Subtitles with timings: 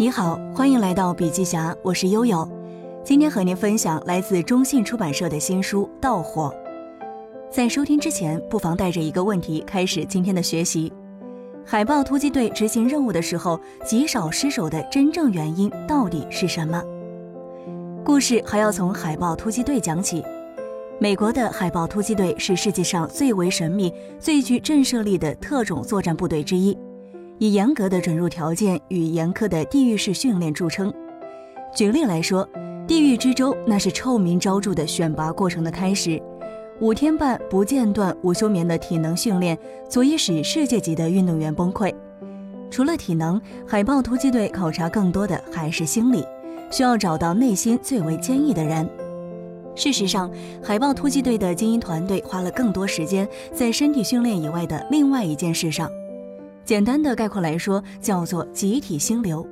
[0.00, 2.48] 你好，欢迎来到笔记侠，我是悠悠。
[3.02, 6.54] 今天和您分享来自中信出版社的新书《盗火》。
[7.50, 10.92] 在收听之前，不妨带着一个问题开始今天的学习：
[11.66, 16.80] 海豹突击队执行任务的时候极少失手的真正原因到底是什么？
[18.04, 20.22] 故事还要从海豹突击队讲起。
[21.00, 26.78] 美国的海豹突击队是世界上最为神秘、最具震慑力的特种作战部队之一，
[27.38, 30.92] 以严格的准入条件与严苛的地狱式训练著称。
[31.74, 32.48] 举例来说，
[32.86, 36.20] 地狱之舟那是臭名昭著的选拔过程的开始，
[36.80, 39.56] 五天半不间断、无休眠的体能训练
[39.88, 41.94] 足以使世界级的运动员崩溃。
[42.70, 46.24] 除了体能，海豹突击队考察更多的还是心理，
[46.70, 48.88] 需要找到内心最为坚毅的人。
[49.74, 50.30] 事实上，
[50.62, 55.90] 海豹突击队的精英团队花了更多时间在身体训练以外的另外一件事上。
[56.68, 59.46] 简单的概括来说，叫做集体心流。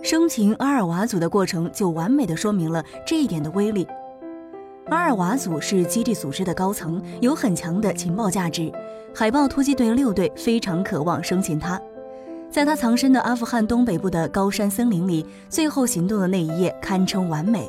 [0.00, 3.84] 生擒阿尔瓦组的过程就完美的说明了这一点的威力。
[4.86, 8.70] 阿尔瓦组是基地组织的高层，有很强的情报价值。
[9.12, 11.82] 海豹突击队六队非常渴望生擒他。
[12.48, 17.68] 在他藏身的阿富汗东北部的高山森林里，最后行动的那一夜堪称完美。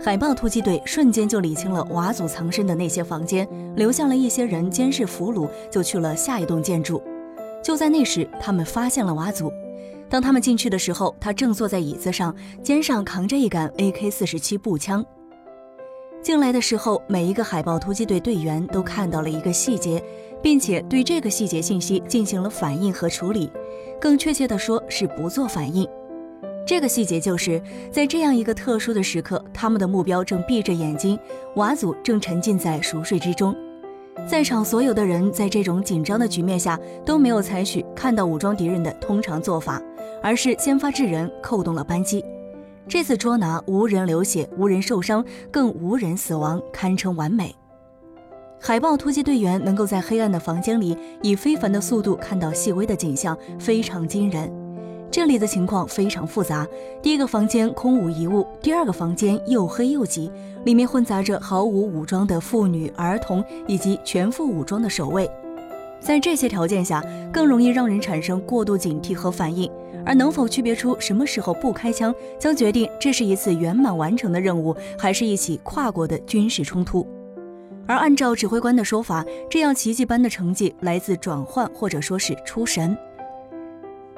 [0.00, 7.02] 海豹突击队瞬间就理清了瓦祖藏身的那些房间，留下了一些人监视俘虏，就去了下一栋建筑。
[7.62, 9.52] 就在那时，他们发现了瓦祖。
[10.08, 15.04] 当他们进去的时候，他正坐在椅子上，肩上扛着一杆 AK-47 步枪。
[16.22, 20.02] 进来的时候，每一个海豹突击队队员都看到了一个细节，
[20.42, 23.50] 并且对这个细节信息进行了反应和处理。
[24.00, 25.86] 更确切地说，是不做反应。
[26.66, 31.18] 这个细节就是在这样一个特殊的时刻，他们的目标正闭着眼睛，
[31.56, 33.54] 瓦祖正沉浸在熟睡之中。
[34.26, 39.80] 在场所有的人在这种紧张的局面下都没有采取看到武装敌人的通常做法，
[40.22, 42.24] 而是先发制人，扣动了扳机。
[42.86, 47.54] 这次捉拿无人流血，无人受伤，更无人死亡，堪称完美。
[48.60, 54.67] 海豹突击队员能够在黑暗的房间里以非凡的速度看到细微的景象，非常惊人。
[55.10, 56.66] 这里的情况非常复杂。
[57.02, 60.30] 第一个房间空无一物，第二个房间又黑又挤，
[60.64, 65.28] 里面混杂着毫无武装的妇女、儿童以及全副武装的守卫。
[66.00, 67.02] 在这些条件下，
[67.32, 69.70] 更容易让人产生过度警惕和反应。
[70.06, 77.06] 而能否区别出什么时候不开枪，将决定这是一次圆满完成的任务，还是一起跨国的军事冲突。
[77.86, 82.96] 而按照指挥官的说法，这样奇迹般的成绩来自转换，或者说是出神。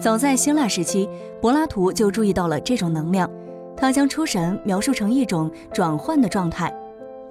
[0.00, 1.08] 早在希腊时期，
[1.40, 3.30] 柏拉图就注意到了这种能量。
[3.76, 6.72] 他将出神描述成一种转换的状态，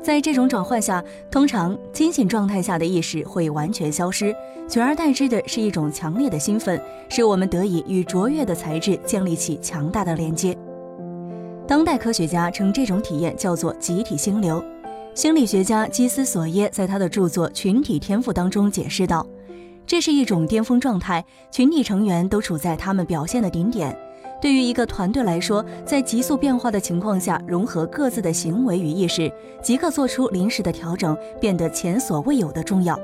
[0.02, 4.36] 在这种转换下，通常清醒状态下的意识会完全消失，
[4.68, 10.58] 取而代之的是一种强烈的兴奋，使我们得以与卓越的材质建立起强大的连接。
[11.68, 14.62] 当代科学家称这种体验叫做集体心流。
[15.14, 19.26] 心理学家基斯索耶在他的著作《群体天赋》当中解释道。
[19.92, 21.22] 这是一种巅峰状态，
[21.52, 23.94] 群体成员都处在他们表现的顶点。
[24.42, 29.30] 对于一个团队来说，在急速变化的情况下，融合各自的行为与意识，
[29.62, 32.98] 即刻做出临时的调整，变得前所未有的重要。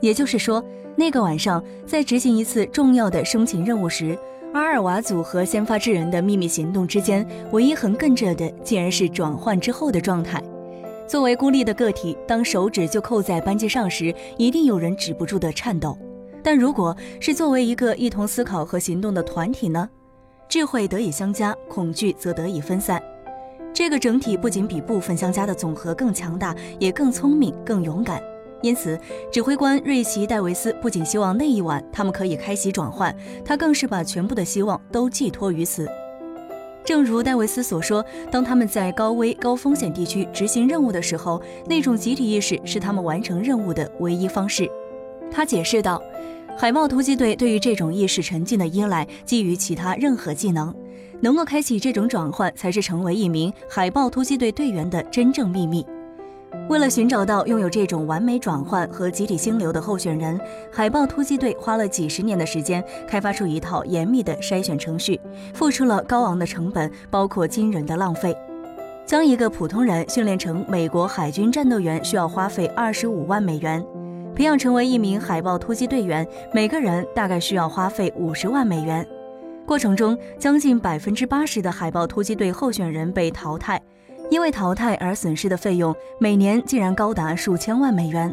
[0.00, 0.60] 也就是说，
[0.96, 4.18] 那个晚上，在执行一次重要的生擒任务时，
[4.54, 10.42] 阿尔瓦组和先发制人的秘密行动之间，唯一横亘着的，竟然是转换之后的状态。
[11.06, 15.96] 作为孤立的个体，当手指就扣在扳机上时，一定有人止不住的颤抖。
[16.50, 19.86] 但如果是作为一个一同思考和行动的团体呢？
[20.48, 22.98] 智慧得以相加，恐惧则得以分散。
[23.74, 28.22] 这个整体不仅比部分相加的总和更强大，也更聪明、更勇敢。
[28.62, 28.98] 因此，
[29.30, 33.14] 指挥官瑞奇·戴维斯不仅希望那一晚他们可以开启转换，
[33.44, 35.86] 他更是把全部的希望都寄托于此。
[36.82, 44.66] 正如戴维斯所说，当他们在高危高风险地区执行任务的时候，那种集体意识是他们完成任务的唯一方式。
[45.30, 46.02] 他解释道。
[46.60, 50.74] 海豹突击队对于这种意识沉浸的依赖，基于其他任何技能，
[51.20, 55.86] 能够开启这种转换，才是成为一名海豹突击队队员的真正秘密。
[56.68, 60.36] 为了寻找到拥有这种完美转换和集体心流的候选人，
[60.72, 65.20] 海豹突击队花了几十年的时间，开发出一套严密的筛选程序，
[65.54, 68.36] 付出了高昂的成本，包括惊人的浪费。
[69.06, 73.86] 将一个普通人训练成美国海军战斗员，需要花费二十五万美元。
[74.38, 76.24] 培养成为一名海豹突击队员，
[76.54, 79.04] 每个人大概需要花费五十万美元。
[79.66, 83.82] 过程中，将近百分之八十的海豹突击队候选人被淘汰，
[84.30, 88.32] 因为淘汰而损失的费用每年竟然高达数千万美元。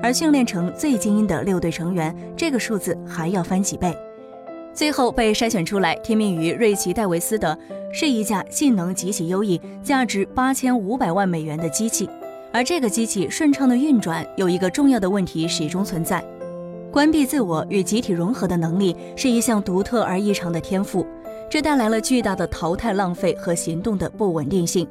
[0.00, 3.92] 而训练成最精英的六队成员，这个数字还要翻几倍。
[4.72, 7.58] 最后被筛选出来听命于瑞奇戴维斯的
[7.92, 12.08] 是一架性能极其优异、价值八千五百万美元的机器。
[12.52, 16.24] 而这个机器顺畅的运转，有一个重要的问题始终存在：
[16.90, 21.06] 关闭自我与集体融合的能力是一项独特而异常的天赋。
[21.48, 24.86] 这带来了巨大的淘汰浪费和行动的不稳定性，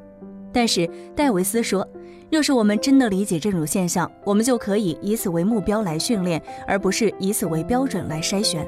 [0.52, 1.88] 但是戴维斯说，
[2.30, 8.68] 若是我们真的理解这种现象，我们就可以以此为目标来训练，而不是以此为标准来筛选。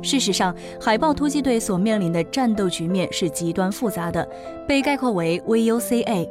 [0.00, 4.28] 事实上，海豹突击队所面临的战斗局面是极端复杂的，
[4.66, 6.28] 被概括为 VUCA。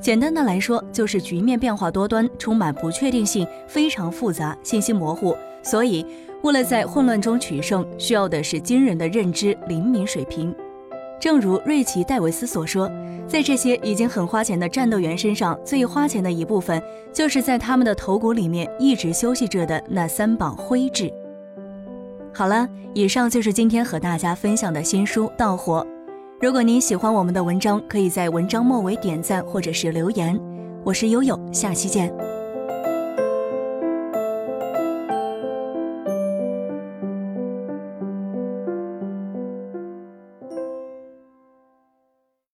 [0.00, 6.06] 简单的来说，就是局面变化多端，充满不确定性，非常复杂，信息模糊，所以。
[6.44, 10.54] 为了在混乱中取胜，需要的是惊人的认知灵敏水平。
[11.18, 12.88] 正如瑞奇·戴维斯所说，
[13.26, 16.80] 在这些已经很花钱的战斗员身上，最花钱的一部分，
[17.12, 21.12] 就是在他们的头骨里面一直休息着的那三磅灰质。
[22.32, 25.84] 好了，以上就是今天和大家分享的新书《盗火》。
[26.40, 30.38] 如果您喜欢我们的文章，可以在文章末尾点赞或者是留言。
[30.84, 32.27] 我是悠悠，下期见。